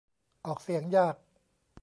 [0.45, 1.15] ออกเสียงยาก